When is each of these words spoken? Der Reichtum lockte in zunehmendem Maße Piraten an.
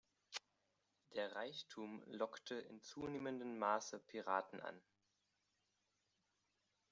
Der 1.13 1.35
Reichtum 1.35 2.01
lockte 2.07 2.55
in 2.55 2.81
zunehmendem 2.81 3.59
Maße 3.59 3.99
Piraten 3.99 4.59
an. 4.59 4.81